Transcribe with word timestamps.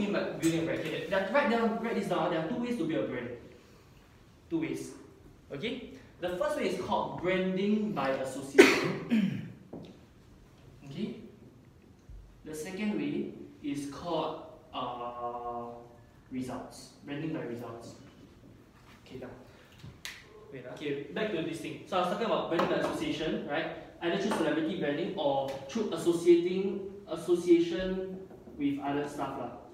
you 0.00 0.08
mean 0.08 0.12
by 0.12 0.30
building 0.38 0.60
a 0.60 0.64
brand? 0.64 0.80
Okay, 0.80 1.06
there, 1.08 1.30
write 1.32 1.50
down, 1.50 1.82
write 1.82 1.94
this 1.94 2.08
down. 2.08 2.30
There 2.30 2.40
are 2.44 2.48
two 2.48 2.56
ways 2.56 2.76
to 2.78 2.84
build 2.84 3.04
a 3.04 3.08
brand. 3.08 3.28
Two 4.50 4.60
ways. 4.60 4.92
Okay. 5.52 5.90
The 6.20 6.30
first 6.30 6.56
way 6.56 6.68
is 6.70 6.80
called 6.80 7.22
branding 7.22 7.92
by 7.92 8.10
association. 8.10 9.52
okay. 10.90 11.16
The 12.44 12.54
second 12.54 12.98
way 12.98 13.34
is 13.62 13.90
called 13.90 14.42
uh, 14.74 15.66
results. 16.32 16.90
Branding 17.04 17.32
by 17.32 17.42
results. 17.42 17.94
Okay, 19.06 19.18
now. 19.20 19.28
Wait, 20.52 20.64
ah. 20.66 20.74
okay, 20.74 21.06
back 21.14 21.30
to 21.32 21.42
this 21.42 21.60
thing. 21.60 21.84
So 21.86 21.98
I 21.98 22.00
was 22.00 22.08
talking 22.10 22.26
about 22.26 22.48
branding 22.48 22.70
by 22.70 22.76
association, 22.76 23.46
right? 23.48 23.76
Either 24.02 24.18
through 24.18 24.36
celebrity 24.38 24.80
branding 24.80 25.14
or 25.16 25.50
through 25.68 25.92
associating 25.92 26.80
association 27.08 28.18
with 28.58 28.80
other 28.80 29.06
stuff 29.06 29.38
lah. 29.38 29.67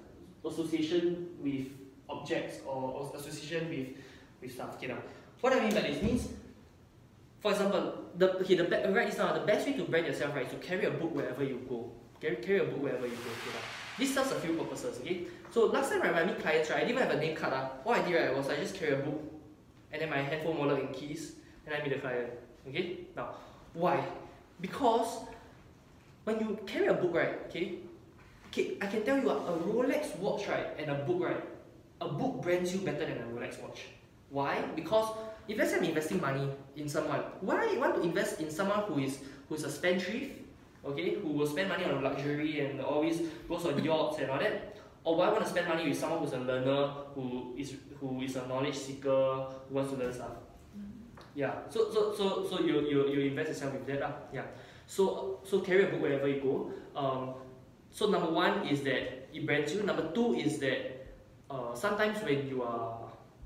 Association 0.45 1.29
with 1.41 1.69
objects 2.09 2.59
or, 2.67 3.11
association 3.17 3.69
with 3.69 3.89
with 4.41 4.53
stuff. 4.53 4.77
Okay, 4.77 4.89
now. 4.89 4.99
What 5.41 5.53
I 5.53 5.61
mean 5.61 5.75
by 5.75 5.83
this 5.83 6.03
means, 6.03 6.29
for 7.41 7.53
example, 7.53 8.05
the 8.17 8.39
okay, 8.41 8.55
the 8.55 8.65
right 8.93 9.17
now 9.19 9.33
the 9.33 9.47
best 9.47 9.67
way 9.67 9.75
to 9.75 9.85
brand 9.85 10.07
yourself 10.07 10.35
right 10.35 10.47
is 10.47 10.53
to 10.53 10.59
carry 10.59 10.85
a 10.87 10.91
book 10.91 11.15
wherever 11.15 11.45
you 11.45 11.61
go. 11.69 11.91
Carry, 12.21 12.37
carry 12.37 12.61
a 12.61 12.65
book 12.65 12.83
wherever 12.83 13.07
you 13.07 13.13
go. 13.13 13.31
Okay, 13.31 13.53
now. 13.53 13.65
This 13.99 14.15
serves 14.15 14.33
a 14.33 14.41
few 14.41 14.55
purposes. 14.55 14.99
Okay, 15.01 15.27
so 15.51 15.67
last 15.67 15.91
time 15.91 16.01
right, 16.01 16.13
when 16.13 16.23
I 16.23 16.27
meet 16.27 16.41
clients 16.41 16.71
right, 16.71 16.79
I 16.79 16.81
didn't 16.81 16.97
even 16.97 17.09
have 17.09 17.17
a 17.17 17.21
name 17.21 17.37
card. 17.37 17.53
Ah. 17.55 17.71
What 17.83 18.01
I 18.01 18.03
did 18.07 18.15
right 18.15 18.37
was 18.37 18.49
I 18.49 18.57
just 18.57 18.75
carry 18.75 18.93
a 18.93 18.97
book, 18.97 19.21
and 19.93 20.03
then 20.03 20.11
my 20.11 20.19
handphone, 20.19 20.59
wallet, 20.59 20.81
and 20.81 20.95
keys, 20.95 21.37
and 21.67 21.75
I 21.75 21.83
meet 21.83 21.91
the 21.95 22.01
client. 22.01 22.31
Okay, 22.69 23.01
now 23.17 23.35
why? 23.75 24.03
Because 24.61 25.19
when 26.25 26.41
you 26.41 26.59
carry 26.67 26.87
a 26.87 26.95
book 26.95 27.15
right, 27.15 27.39
okay, 27.49 27.81
okay, 28.55 28.79
I 28.81 28.87
can 28.87 29.03
tell 29.03 29.19
you 29.19 29.31
ah, 29.31 29.51
a 29.51 29.59
Rolex 29.67 30.15
watch 30.23 30.47
right 30.47 30.79
and 30.79 30.87
a 30.91 31.03
book 31.03 31.27
right, 31.27 31.43
a 32.01 32.09
book 32.09 32.43
brands 32.43 32.73
you 32.73 32.81
better 32.87 33.05
than 33.05 33.19
a 33.19 33.27
Rolex 33.35 33.61
watch. 33.61 33.91
Why? 34.31 34.63
Because 34.77 35.11
if 35.49 35.59
let's 35.59 35.73
say 35.73 35.79
I'm 35.79 35.85
investing 35.85 36.21
money 36.21 36.49
in 36.77 36.89
someone, 36.89 37.21
why 37.41 37.67
I 37.67 37.79
want 37.79 37.97
to 37.97 38.03
invest 38.03 38.41
in 38.41 38.51
someone 38.51 38.87
who 38.87 39.01
is 39.01 39.19
who 39.49 39.57
is 39.57 39.65
a 39.65 39.71
spendthrift, 39.71 40.39
okay, 40.87 41.19
who 41.19 41.35
will 41.35 41.47
spend 41.47 41.69
money 41.69 41.85
on 41.85 42.03
luxury 42.03 42.61
and 42.61 42.81
always 42.81 43.23
goes 43.49 43.67
on 43.67 43.83
yachts 43.83 44.19
and 44.19 44.31
all 44.31 44.39
that? 44.39 44.79
Or 45.03 45.17
why 45.17 45.29
I 45.29 45.33
want 45.33 45.45
to 45.45 45.51
spend 45.51 45.69
money 45.69 45.89
with 45.89 45.99
someone 45.99 46.21
who's 46.21 46.33
a 46.33 46.39
learner, 46.39 46.95
who 47.15 47.55
is 47.59 47.75
who 48.01 48.23
is 48.23 48.37
a 48.37 48.47
knowledge 48.47 48.79
seeker, 48.79 49.51
who 49.69 49.75
wants 49.75 49.91
to 49.91 49.99
learn 49.99 50.13
stuff? 50.15 50.39
Yeah. 51.35 51.67
So 51.69 51.91
so 51.91 52.15
so 52.15 52.47
so 52.49 52.61
you 52.63 52.87
you, 52.87 53.11
you 53.11 53.21
invest 53.35 53.51
yourself 53.51 53.75
with 53.75 53.87
that 53.91 54.01
lah. 54.01 54.15
Yeah. 54.33 54.47
So 54.87 55.41
so 55.43 55.61
carry 55.61 55.85
a 55.85 55.89
book 55.91 56.01
wherever 56.01 56.29
you 56.31 56.41
go. 56.41 56.71
Um, 56.95 57.35
so 57.95 58.11
number 58.11 58.29
one 58.29 58.67
is 58.67 58.83
that 58.83 59.29
it 59.33 59.47
brands 59.47 59.73
you. 59.73 59.85
Number 59.85 60.11
two 60.13 60.35
is 60.35 60.59
that 60.59 61.07
uh, 61.49 61.75
sometimes 61.75 62.21
when 62.25 62.49
you 62.49 62.65
are 62.65 62.99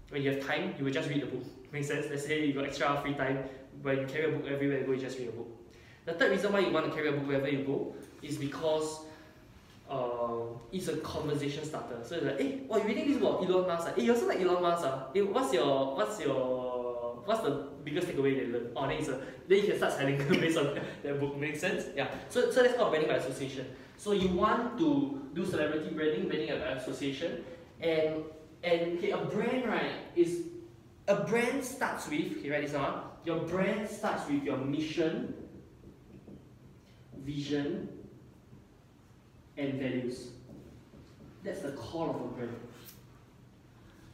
when 0.08 0.22
you 0.22 0.30
have 0.30 0.46
time, 0.46 0.74
you 0.78 0.86
will 0.86 0.92
just 0.92 1.10
read 1.10 1.22
a 1.22 1.27
book. 1.27 1.44
Makes 1.70 1.88
sense? 1.88 2.06
Let's 2.08 2.24
say 2.24 2.46
you 2.46 2.54
got 2.54 2.64
extra 2.64 2.98
free 3.02 3.12
time, 3.12 3.44
when 3.82 3.98
you 3.98 4.06
carry 4.06 4.24
a 4.24 4.38
book 4.38 4.46
everywhere 4.50 4.80
you 4.80 4.86
go, 4.86 4.92
you 4.92 5.00
just 5.00 5.19
read 5.19 5.28
a 5.28 5.32
book. 5.32 5.48
The 6.06 6.14
third 6.14 6.30
reason 6.30 6.50
why 6.50 6.60
you 6.60 6.72
want 6.72 6.86
to 6.86 6.92
carry 6.92 7.08
a 7.08 7.12
book 7.12 7.26
wherever 7.28 7.46
you 7.48 7.62
go 7.62 7.94
is 8.22 8.38
because 8.38 9.00
uh, 9.91 10.56
it's 10.72 10.88
a 10.88 10.96
conversation 10.98 11.62
starter. 11.62 11.98
So 12.02 12.16
it's 12.16 12.24
like, 12.24 12.41
hey, 12.41 12.62
oh, 12.70 12.78
you 12.78 12.84
reading 12.84 13.08
this 13.08 13.19
about 13.19 13.44
Elon 13.44 13.66
Musk? 13.69 13.88
Ah? 13.88 13.92
Hey, 13.94 14.04
you 14.04 14.14
also 14.14 14.28
like 14.28 14.41
Elon 14.41 14.62
Musk? 14.62 14.84
Ah? 14.86 15.08
Hey, 15.12 15.20
what's 15.20 15.52
your 15.52 15.94
what's 15.94 16.19
your 16.20 17.22
what's 17.26 17.42
the 17.42 17.69
biggest 17.89 18.08
takeaway 18.08 18.36
that 18.36 18.47
you 18.47 18.53
learned? 18.53 18.70
Oh, 18.77 18.86
then 18.86 18.98
it's 18.98 19.08
a 19.08 19.20
then 19.48 19.58
you 19.58 19.67
can 19.69 19.77
start 19.77 19.92
selling 19.94 20.19
based 20.28 20.58
on 20.58 20.78
that 21.03 21.20
book. 21.20 21.36
Makes 21.36 21.61
sense? 21.61 21.86
Yeah. 21.97 22.08
So 22.28 22.50
so 22.50 22.62
that's 22.62 22.77
called 22.77 22.91
branding 22.91 23.11
by 23.11 23.17
association. 23.17 23.67
So 23.97 24.12
you 24.12 24.28
want 24.28 24.78
to 24.78 25.28
do 25.34 25.44
celebrity 25.44 25.94
branding, 25.94 26.28
branding 26.28 26.48
by 26.48 26.78
association, 26.78 27.44
and 27.81 28.25
and 28.62 28.98
okay, 28.98 29.11
a 29.11 29.19
brand 29.19 29.66
right 29.66 29.92
is 30.16 30.44
a 31.09 31.16
brand 31.25 31.64
starts 31.64 32.09
with 32.09 32.39
okay, 32.39 32.50
write 32.50 32.62
this 32.62 32.72
down. 32.72 33.03
Your 33.25 33.41
brand 33.41 33.89
starts 33.89 34.28
with 34.28 34.43
your 34.44 34.56
mission, 34.59 35.34
vision, 37.25 37.88
and 39.56 39.75
values. 39.75 40.28
That's 41.44 41.60
the 41.60 41.72
core 41.72 42.10
of 42.10 42.16
a 42.16 42.28
brand. 42.28 42.56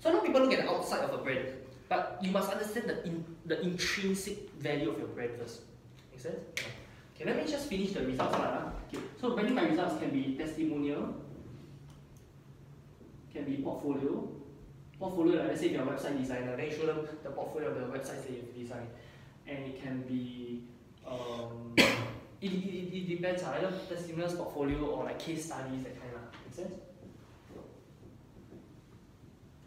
So 0.00 0.12
now 0.12 0.20
people 0.20 0.42
look 0.42 0.52
at 0.52 0.64
the 0.64 0.70
outside 0.70 1.00
of 1.00 1.18
a 1.18 1.22
brand, 1.22 1.46
but 1.94 2.18
you 2.20 2.30
must 2.30 2.50
understand 2.50 2.88
the 2.88 3.06
in, 3.06 3.24
the 3.46 3.60
intrinsic 3.62 4.50
value 4.54 4.90
of 4.90 4.98
your 4.98 5.08
brand 5.08 5.30
first. 5.38 5.60
Make 6.10 6.20
sense? 6.20 6.36
Okay, 7.14 7.24
let 7.24 7.36
me 7.36 7.50
just 7.50 7.68
finish 7.68 7.92
the 7.92 8.04
results 8.04 8.36
part. 8.36 8.74
Okay, 8.88 9.02
so 9.20 9.34
branding 9.34 9.54
by 9.54 9.62
results 9.62 10.00
can 10.00 10.10
be 10.10 10.34
testimonial, 10.36 11.14
can 13.32 13.44
be 13.44 13.56
portfolio. 13.58 14.28
Portfolio, 14.98 15.38
like 15.38 15.48
let's 15.48 15.60
say 15.60 15.66
if 15.66 15.72
you're 15.72 15.82
a 15.82 15.86
website 15.86 16.18
designer, 16.18 16.56
then 16.56 16.66
you 16.66 16.76
show 16.76 16.86
them 16.86 17.06
the 17.22 17.30
portfolio 17.30 17.68
of 17.68 17.76
the 17.76 17.98
websites 17.98 18.22
that 18.26 18.30
you've 18.30 18.56
designed. 18.56 18.88
And 19.46 19.58
it 19.58 19.82
can 19.82 20.02
be 20.02 20.62
um, 21.06 21.74
it, 21.76 21.86
it, 22.40 22.52
it, 22.52 22.96
it 22.96 23.08
depends, 23.08 23.42
uh, 23.42 23.54
either 23.56 23.72
testimonials, 23.88 24.34
portfolio, 24.34 24.78
or 24.86 25.04
like 25.04 25.18
case 25.18 25.46
studies, 25.46 25.82
that 25.84 26.00
kind 26.00 26.14
of. 26.14 26.22
Make 26.44 26.54
sense? 26.54 26.80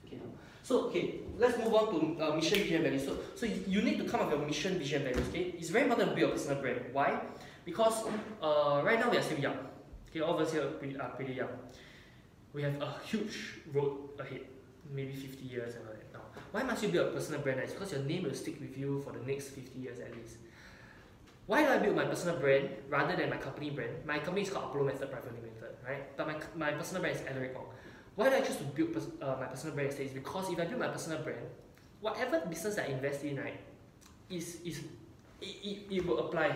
Okay. 0.06 0.18
So, 0.64 0.86
okay, 0.88 1.20
let's 1.38 1.58
move 1.58 1.74
on 1.74 2.18
to 2.18 2.24
uh, 2.24 2.36
mission, 2.36 2.60
vision, 2.60 2.84
values. 2.84 3.06
So, 3.06 3.18
so 3.36 3.46
you, 3.46 3.82
need 3.82 3.98
to 4.00 4.06
come 4.06 4.22
up 4.22 4.32
with 4.32 4.40
your 4.40 4.48
mission, 4.48 4.78
vision, 4.78 5.04
values, 5.04 5.28
okay? 5.30 5.54
It's 5.58 5.70
very 5.70 5.84
important 5.84 6.10
to 6.10 6.16
build 6.16 6.30
your 6.30 6.38
personal 6.38 6.62
brand. 6.62 6.82
Why? 6.92 7.20
Because 7.66 8.04
uh, 8.42 8.82
right 8.84 9.00
now 9.00 9.10
we 9.10 9.18
are 9.18 9.22
still 9.22 9.40
young. 9.40 9.58
Okay, 10.10 10.22
all 10.22 10.36
of 10.36 10.46
us 10.46 10.54
here 10.54 10.64
are 10.64 10.72
pretty, 10.72 10.98
are 10.98 11.10
pretty 11.10 11.34
young. 11.34 11.50
We 12.54 12.64
have 12.64 12.82
a 12.82 12.96
huge 13.06 13.60
road 13.74 13.98
ahead, 14.20 14.42
maybe 14.94 15.14
50 15.14 15.46
years 15.46 15.76
and 15.76 15.86
all 15.88 15.94
that 15.94 16.14
now. 16.14 16.42
Why 16.52 16.64
must 16.64 16.82
you 16.82 16.90
build 16.90 17.10
a 17.10 17.12
personal 17.12 17.42
brand? 17.42 17.60
It's 17.60 17.74
because 17.74 17.92
your 17.92 18.02
name 18.02 18.24
will 18.24 18.34
stick 18.34 18.60
with 18.60 18.78
you 18.78 19.02
for 19.02 19.12
the 19.12 19.26
next 19.26 19.50
50 19.50 19.80
years 19.80 20.00
at 20.00 20.16
least. 20.16 20.38
Why 21.46 21.64
do 21.64 21.70
I 21.70 21.78
build 21.78 21.96
my 21.96 22.06
personal 22.06 22.38
brand 22.40 22.70
rather 22.90 23.16
than 23.16 23.30
my 23.30 23.38
company 23.38 23.70
brand? 23.70 24.06
My 24.06 24.20
company 24.20 24.42
is 24.42 24.50
called 24.50 24.66
Apollo 24.66 24.86
Method 24.86 25.12
Private 25.12 25.34
Limited, 25.34 25.78
right? 25.86 26.18
But 26.18 26.28
my, 26.28 26.36
my 26.56 26.72
personal 26.72 27.02
brand 27.02 27.16
is 27.16 27.24
Alaric 27.26 27.56
Ong. 27.56 27.68
Why 28.18 28.34
do 28.34 28.36
I 28.36 28.42
choose 28.42 28.58
to 28.58 28.66
build 28.74 28.98
pers- 28.98 29.14
uh, 29.22 29.38
my 29.38 29.46
personal 29.46 29.78
brand 29.78 29.94
instead? 29.94 30.10
Is 30.10 30.18
because 30.18 30.50
if 30.50 30.58
I 30.58 30.66
build 30.66 30.82
my 30.82 30.90
personal 30.90 31.22
brand, 31.22 31.46
whatever 32.02 32.42
business 32.50 32.82
I 32.82 32.90
invest 32.90 33.22
in, 33.22 33.38
right, 33.38 33.62
is 34.26 34.58
is 34.66 34.82
it, 35.40 35.54
it, 35.62 35.78
it 35.94 36.02
will 36.02 36.26
apply. 36.26 36.50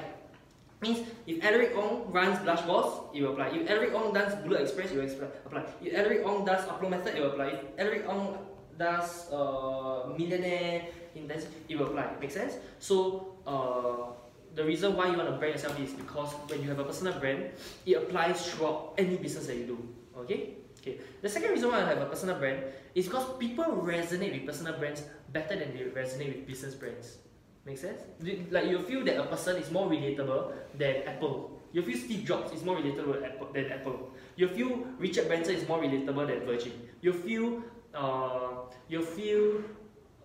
Means 0.81 1.05
if 1.29 1.38
Alaric 1.45 1.77
Ong 1.77 2.09
runs 2.09 2.41
Blush 2.41 2.66
Boss, 2.66 3.13
it 3.13 3.21
will 3.21 3.38
apply. 3.38 3.53
If 3.53 3.69
Alaric 3.69 3.94
Ong 3.94 4.09
does 4.09 4.33
Bullet 4.41 4.66
Express, 4.66 4.89
it 4.89 4.97
will 4.97 5.29
apply. 5.45 5.61
If 5.85 5.94
Alaric 5.94 6.25
Ong 6.25 6.41
does 6.41 6.66
Apollo 6.66 6.89
Method, 6.89 7.13
it 7.13 7.21
will 7.21 7.38
apply. 7.38 7.53
If 7.53 7.61
Alaric 7.77 8.09
Ong 8.09 8.41
does 8.81 9.29
uh, 9.29 10.09
Millionaire 10.17 10.89
Intense, 11.13 11.45
it 11.69 11.77
will 11.77 11.94
apply. 11.94 12.09
Make 12.17 12.31
sense? 12.33 12.57
So 12.81 13.38
uh, 13.45 14.17
the 14.57 14.66
reason 14.66 14.95
why 14.97 15.13
you 15.13 15.17
want 15.21 15.29
to 15.29 15.38
brand 15.38 15.53
yourself 15.53 15.77
is 15.77 15.94
because 15.94 16.33
when 16.50 16.63
you 16.66 16.69
have 16.73 16.79
a 16.79 16.83
personal 16.89 17.13
brand, 17.21 17.53
it 17.85 18.01
applies 18.01 18.41
throughout 18.50 18.97
any 18.97 19.17
business 19.21 19.45
that 19.45 19.57
you 19.61 19.77
do. 19.77 19.77
Okay? 20.25 20.60
Okay. 20.81 20.97
The 21.22 21.30
second 21.30 21.52
reason 21.52 21.69
why 21.69 21.86
I 21.86 21.94
have 21.94 22.02
a 22.02 22.09
personal 22.09 22.40
brand 22.42 22.64
is 22.96 23.06
because 23.06 23.38
people 23.38 23.86
resonate 23.86 24.34
with 24.34 24.50
personal 24.50 24.80
brands 24.81 25.03
better 25.31 25.56
than 25.56 25.78
they 25.78 25.86
resonate 25.94 26.36
with 26.36 26.47
business 26.47 26.74
brands. 26.74 27.18
Make 27.66 27.78
sense? 27.78 28.02
Like 28.50 28.66
you 28.66 28.80
feel 28.81 29.06
that 29.06 29.18
a 29.22 29.25
person 29.30 29.58
is 29.58 29.69
more 29.69 29.88
relatable 29.88 30.53
than 30.78 31.03
Apple. 31.06 31.62
You 31.72 31.84
feel 31.84 31.97
Steve 31.97 32.25
Jobs 32.25 32.52
is 32.52 32.66
more 32.66 32.78
relatable 32.78 33.53
than 33.53 33.72
Apple. 33.72 34.09
You 34.36 34.47
feel 34.47 34.84
Richard 34.97 35.28
Branson 35.28 35.56
is 35.56 35.68
more 35.68 35.78
relatable 35.80 36.28
than 36.28 36.46
Virgin. 36.50 36.74
You 37.02 37.13
feel 37.13 37.62
uh, 37.94 38.66
you 38.90 39.06
feel 39.06 39.62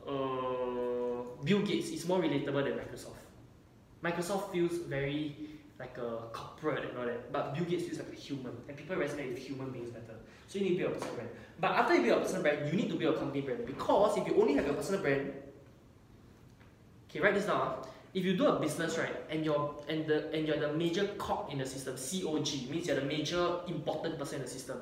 uh, 0.09 1.21
Bill 1.45 1.61
Gates 1.61 1.91
is 1.91 2.09
more 2.09 2.21
relatable 2.21 2.65
than 2.65 2.81
Microsoft. 2.81 3.21
Microsoft 4.03 4.53
feels 4.53 4.79
very 4.89 5.37
like 5.79 5.99
a 5.99 6.29
corporate 6.33 6.89
and 6.89 6.99
all 6.99 7.05
that, 7.05 7.33
but 7.33 7.55
Bill 7.55 7.65
Gates 7.65 7.85
feels 7.85 7.99
like 7.99 8.13
a 8.13 8.17
human, 8.17 8.53
and 8.69 8.77
people 8.77 8.97
resonate 8.97 9.35
with 9.35 9.39
human 9.39 9.71
beings 9.71 9.91
better. 9.91 10.15
So 10.49 10.59
you 10.59 10.65
need 10.65 10.79
to 10.79 10.85
build 10.85 10.93
a 10.93 10.95
personal 10.95 11.15
brand. 11.17 11.31
But 11.61 11.71
after 11.73 11.95
you 11.95 12.03
build 12.03 12.19
a 12.19 12.21
personal 12.23 12.43
brand, 12.43 12.73
you 12.73 12.73
need 12.81 12.89
to 12.89 12.97
build 12.97 13.17
a 13.17 13.19
company 13.19 13.41
brand 13.43 13.67
because 13.67 14.17
if 14.17 14.27
you 14.27 14.41
only 14.41 14.55
have 14.55 14.65
your 14.65 14.75
personal 14.75 15.03
brand, 15.03 15.33
okay, 17.11 17.21
write 17.21 17.35
this 17.35 17.47
down. 17.47 17.85
If 18.15 18.25
you 18.25 18.35
do 18.35 18.47
a 18.47 18.59
business 18.59 18.97
right, 18.97 19.15
and 19.29 19.45
you're 19.45 19.75
and 19.89 20.07
the 20.07 20.33
and 20.33 20.49
you're 20.49 20.59
the 20.59 20.73
major 20.73 21.07
cog 21.19 21.53
in 21.53 21.59
the 21.59 21.67
system, 21.67 21.97
COG 21.97 22.71
means 22.71 22.87
you're 22.87 22.99
the 22.99 23.05
major 23.05 23.59
important 23.69 24.19
person 24.19 24.37
in 24.37 24.43
the 24.43 24.51
system. 24.51 24.79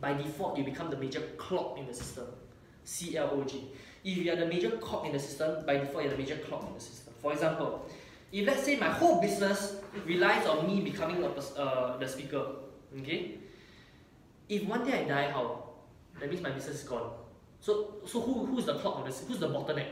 By 0.00 0.14
default, 0.14 0.56
you 0.56 0.64
become 0.64 0.88
the 0.88 0.96
major 0.96 1.20
clog 1.36 1.78
in 1.78 1.86
the 1.86 1.92
system, 1.92 2.24
CLOG. 2.86 3.52
If 4.02 4.16
you 4.16 4.32
are 4.32 4.36
the 4.36 4.46
major 4.46 4.70
cog 4.78 5.04
in 5.04 5.12
the 5.12 5.18
system, 5.18 5.66
by 5.66 5.76
default, 5.76 6.04
you're 6.04 6.12
the 6.12 6.18
major 6.18 6.36
clog 6.36 6.66
in 6.68 6.72
the 6.72 6.80
system. 6.80 7.12
For 7.20 7.34
example, 7.34 7.86
if 8.32 8.46
let's 8.46 8.64
say 8.64 8.76
my 8.76 8.88
whole 8.88 9.20
business 9.20 9.76
relies 10.06 10.46
on 10.46 10.66
me 10.66 10.80
becoming 10.80 11.22
a 11.24 11.28
pers- 11.28 11.56
uh, 11.56 11.96
the 11.98 12.06
speaker, 12.06 12.46
okay? 13.00 13.38
If 14.48 14.64
one 14.64 14.84
day 14.84 15.04
I 15.04 15.04
die, 15.04 15.30
how? 15.30 15.64
That 16.18 16.28
means 16.28 16.42
my 16.42 16.50
business 16.50 16.82
is 16.82 16.88
gone. 16.88 17.12
So, 17.60 17.96
so 18.06 18.20
who 18.20 18.46
who's 18.46 18.66
the 18.66 18.74
clog 18.78 19.00
of 19.00 19.06
this? 19.06 19.24
Who's 19.26 19.38
the 19.38 19.48
bottleneck? 19.48 19.86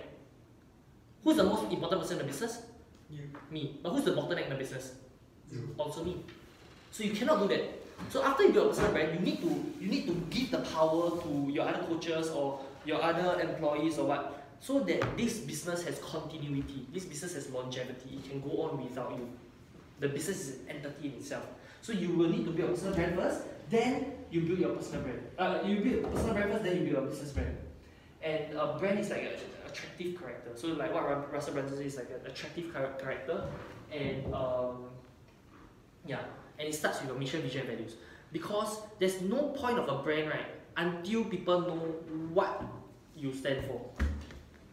Who's 1.24 1.36
the 1.36 1.44
most 1.44 1.70
important 1.70 2.00
person 2.00 2.18
in 2.20 2.26
the 2.26 2.32
business? 2.32 2.62
You. 3.10 3.22
Me. 3.50 3.78
But 3.82 3.90
who's 3.90 4.04
the 4.04 4.12
bottleneck 4.12 4.44
in 4.44 4.50
the 4.50 4.56
business? 4.56 4.94
You. 5.50 5.74
Also 5.78 6.04
me. 6.04 6.24
So 6.90 7.04
you 7.04 7.12
cannot 7.12 7.40
do 7.40 7.48
that. 7.48 7.64
So 8.08 8.22
after 8.22 8.44
you 8.44 8.52
build 8.52 8.66
a 8.66 8.68
personal 8.70 8.92
brand, 8.92 9.18
you 9.18 9.20
need 9.20 9.40
to 9.40 9.50
you 9.80 9.88
need 9.88 10.06
to 10.06 10.14
give 10.30 10.50
the 10.50 10.58
power 10.58 11.20
to 11.22 11.50
your 11.50 11.68
other 11.68 11.84
coaches 11.86 12.30
or 12.30 12.60
your 12.84 13.02
other 13.02 13.40
employees 13.40 13.98
or 13.98 14.06
what, 14.06 14.47
so 14.60 14.80
that 14.80 15.16
this 15.16 15.38
business 15.38 15.84
has 15.84 15.98
continuity, 16.00 16.86
this 16.92 17.04
business 17.04 17.34
has 17.34 17.50
longevity, 17.50 18.16
it 18.16 18.28
can 18.28 18.40
go 18.40 18.62
on 18.62 18.82
without 18.82 19.12
you. 19.12 19.28
The 20.00 20.08
business 20.08 20.48
is 20.48 20.60
an 20.60 20.76
entity 20.76 21.08
in 21.08 21.14
itself. 21.14 21.46
So 21.82 21.92
you 21.92 22.10
will 22.10 22.28
need 22.28 22.44
to 22.44 22.50
build 22.50 22.70
a 22.70 22.72
personal 22.72 22.94
brand 22.94 23.16
first, 23.16 23.42
then 23.70 24.12
you 24.30 24.42
build 24.42 24.58
your 24.58 24.74
personal 24.74 25.02
brand. 25.02 25.22
Uh, 25.38 25.58
you 25.64 25.80
build 25.80 26.04
a 26.04 26.08
personal 26.08 26.34
brand 26.34 26.52
first, 26.52 26.64
then 26.64 26.76
you 26.76 26.92
build 26.92 27.04
a 27.04 27.10
business 27.10 27.32
brand. 27.32 27.56
And 28.22 28.54
a 28.58 28.76
brand 28.78 28.98
is 28.98 29.10
like 29.10 29.22
an 29.22 29.32
attractive 29.66 30.18
character. 30.18 30.50
So 30.56 30.68
like 30.68 30.92
what 30.92 31.32
Russell 31.32 31.54
Brunson 31.54 31.76
says 31.76 31.86
is 31.86 31.96
like 31.96 32.10
an 32.10 32.30
attractive 32.30 32.72
character, 32.72 33.44
and 33.92 34.34
um, 34.34 34.86
yeah, 36.04 36.20
and 36.58 36.68
it 36.68 36.74
starts 36.74 37.00
with 37.00 37.10
your 37.10 37.18
mission, 37.18 37.42
vision, 37.42 37.66
values. 37.66 37.94
Because 38.32 38.80
there's 38.98 39.20
no 39.22 39.48
point 39.50 39.78
of 39.78 39.88
a 39.88 40.02
brand, 40.02 40.28
right, 40.28 40.46
until 40.76 41.24
people 41.24 41.60
know 41.60 41.76
what 42.32 42.62
you 43.16 43.32
stand 43.32 43.64
for. 43.66 43.80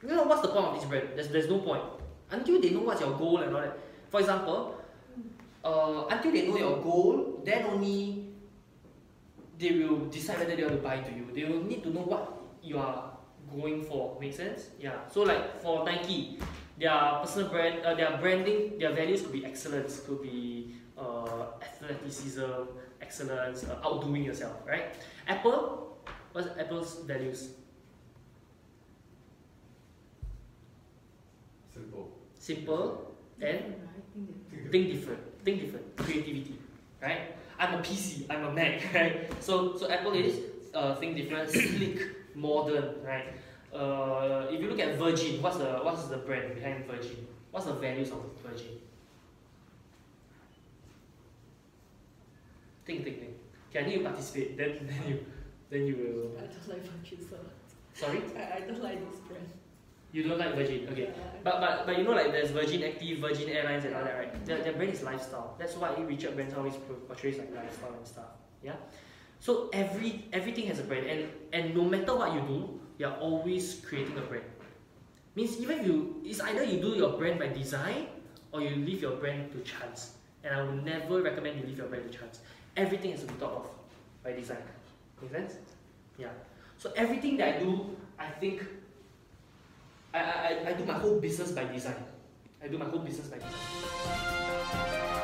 You 0.08 0.16
know 0.16 0.24
what's 0.24 0.42
the 0.42 0.50
point 0.50 0.66
of 0.68 0.76
this 0.76 0.86
brand? 0.86 1.10
There's, 1.16 1.30
there's 1.30 1.50
no 1.50 1.60
point. 1.60 1.84
Until 2.30 2.62
they 2.62 2.70
know 2.70 2.82
what's 2.82 3.02
your 3.02 3.18
goal 3.18 3.42
and 3.42 3.56
all 3.56 3.62
that. 3.62 3.78
For 4.10 4.20
example, 4.20 4.82
uh, 5.64 6.06
until 6.10 6.32
they 6.32 6.48
know 6.48 6.58
your 6.58 6.78
goal, 6.82 7.42
then 7.44 7.66
only 7.66 8.26
they 9.58 9.72
will 9.72 10.06
decide 10.06 10.40
whether 10.40 10.56
they 10.56 10.64
want 10.64 10.76
to 10.76 10.82
buy 10.82 11.00
to 11.00 11.12
you. 11.12 11.28
They 11.34 11.44
will 11.46 11.64
need 11.64 11.84
to 11.84 11.90
know 11.90 12.02
what 12.02 12.38
you 12.62 12.78
are 12.78 13.18
going 13.52 13.84
for. 13.84 14.18
Make 14.20 14.34
sense? 14.34 14.70
Yeah. 14.80 15.08
So 15.12 15.24
like 15.24 15.62
for 15.62 15.86
Nike, 15.86 16.40
their 16.78 17.20
personal 17.22 17.50
brand, 17.50 17.86
uh, 17.86 17.96
their 17.96 18.18
branding, 18.18 18.78
their 18.78 18.94
values 18.94 19.22
could 19.22 19.32
be 19.34 19.46
excellence, 19.46 20.02
could 20.02 20.22
be 20.22 20.76
uh, 20.98 21.58
athleticism, 21.62 22.70
excellence, 23.02 23.64
uh, 23.64 23.80
outdoing 23.84 24.24
yourself, 24.24 24.62
right? 24.68 24.96
Apple, 25.28 25.98
what's 26.34 26.48
Apple's 26.60 27.00
values? 27.06 27.50
Simple. 31.76 32.12
Simple 32.40 33.16
and 33.42 33.76
think 34.72 34.94
different. 34.94 35.20
Think 35.44 35.62
different. 35.62 35.96
Creativity, 35.98 36.56
right? 37.02 37.36
I'm 37.60 37.76
a 37.76 37.82
PC. 37.84 38.26
I'm 38.30 38.46
a 38.46 38.52
Mac, 38.52 38.82
right? 38.94 39.28
So 39.44 39.76
so 39.76 39.92
Apple 39.92 40.14
is 40.14 40.40
uh, 40.74 40.96
think 40.96 41.18
different, 41.18 41.50
sleek, 41.50 42.00
modern, 42.34 43.04
right? 43.04 43.36
Uh, 43.74 44.48
if 44.50 44.62
you 44.62 44.70
look 44.70 44.80
at 44.80 44.98
Virgin, 44.98 45.42
what's 45.42 45.58
the 45.58 45.84
what's 45.84 46.08
the 46.08 46.18
brand 46.18 46.56
behind 46.56 46.86
Virgin? 46.86 47.28
What's 47.52 47.68
the 47.68 47.74
values 47.74 48.12
of 48.12 48.24
Virgin? 48.44 48.80
Think, 52.86 53.04
think, 53.04 53.20
think. 53.20 53.34
Okay, 53.70 53.80
I 53.80 53.88
need 53.88 53.98
you 54.00 54.04
participate. 54.04 54.58
Then, 54.58 54.88
then 54.88 55.10
you, 55.10 55.26
then 55.70 55.88
you 55.88 55.96
will. 55.96 56.38
I 56.38 56.48
don't 56.48 56.70
like 56.70 56.84
Virgin 56.86 57.20
so 57.28 57.38
Sorry. 57.94 58.22
I, 58.38 58.58
I 58.58 58.60
don't 58.62 58.84
like 58.84 59.00
this 59.10 59.20
brand. 59.22 59.48
You 60.16 60.24
don't 60.24 60.40
like 60.40 60.56
Virgin, 60.56 60.88
okay. 60.96 61.12
But 61.44 61.60
but 61.60 61.86
but 61.86 61.98
you 62.00 62.08
know 62.08 62.16
like 62.16 62.32
there's 62.32 62.52
Virgin 62.56 62.88
Active, 62.88 63.20
Virgin 63.20 63.50
Airlines 63.52 63.84
and 63.84 64.00
all 64.00 64.06
that, 64.08 64.16
right? 64.16 64.46
Their, 64.46 64.64
their 64.64 64.72
brand 64.72 64.94
is 64.94 65.04
lifestyle. 65.04 65.60
That's 65.60 65.76
why 65.76 65.92
Richard 66.00 66.40
Branson 66.40 66.58
always 66.58 66.80
portrays 67.08 67.38
like 67.38 67.52
lifestyle 67.54 67.92
and 67.92 68.08
stuff. 68.08 68.32
Yeah. 68.64 68.80
So 69.44 69.68
every 69.74 70.24
everything 70.32 70.72
has 70.72 70.80
a 70.80 70.88
brand, 70.88 71.06
and 71.06 71.28
and 71.52 71.76
no 71.76 71.84
matter 71.84 72.16
what 72.16 72.32
you 72.32 72.40
do, 72.48 72.80
you're 72.98 73.18
always 73.20 73.84
creating 73.84 74.16
a 74.18 74.22
brand. 74.22 74.48
Means 75.36 75.60
even 75.60 75.84
you, 75.84 76.24
it's 76.24 76.40
either 76.40 76.64
you 76.64 76.80
do 76.80 76.96
your 76.96 77.20
brand 77.20 77.38
by 77.38 77.52
design 77.52 78.08
or 78.54 78.62
you 78.62 78.72
leave 78.88 79.02
your 79.02 79.20
brand 79.20 79.52
to 79.52 79.60
chance. 79.68 80.16
And 80.46 80.56
I 80.56 80.64
will 80.64 80.80
never 80.80 81.22
recommend 81.22 81.60
you 81.60 81.68
leave 81.68 81.78
your 81.78 81.92
brand 81.92 82.10
to 82.10 82.18
chance. 82.18 82.40
Everything 82.78 83.12
has 83.12 83.20
to 83.20 83.28
be 83.28 83.34
thought 83.34 83.52
of 83.52 83.68
by 84.24 84.32
design. 84.32 84.64
Make 85.22 85.32
sense? 85.32 85.60
Yeah. 86.18 86.32
So 86.78 86.94
everything 86.96 87.36
that 87.44 87.58
I 87.58 87.60
do, 87.60 87.98
I 88.18 88.30
think, 88.40 88.64
I, 90.16 90.20
I, 90.20 90.70
I 90.70 90.74
do 90.74 90.86
my 90.86 90.94
whole 90.94 91.20
business 91.20 91.52
by 91.52 91.66
design. 91.66 92.04
I 92.64 92.68
do 92.68 92.78
my 92.78 92.86
whole 92.86 93.00
business 93.00 93.28
by 93.28 93.38
design. 93.38 95.15